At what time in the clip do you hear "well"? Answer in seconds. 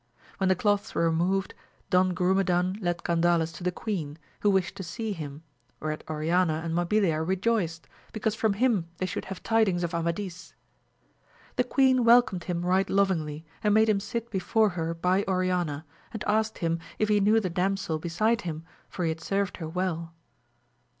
19.69-20.13